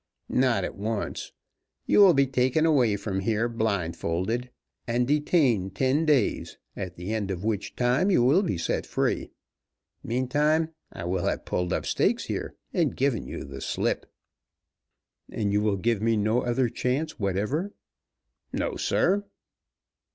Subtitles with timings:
[0.29, 1.31] "Not at once.
[1.85, 4.49] You will be taken away from here blindfolded,
[4.87, 9.29] and detained ten days, at the end of which time you will be set free.
[10.03, 14.07] Meantime, I will have pulled up stakes here and given you the slip."
[15.29, 17.71] "And you will give me no other chance whatever?"
[18.51, 19.23] "No, sir."